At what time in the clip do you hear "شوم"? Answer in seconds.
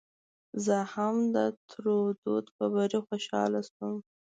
3.69-3.95